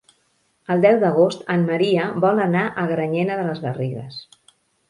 [0.75, 4.21] El deu d'agost en Maria vol anar a Granyena de les Garrigues.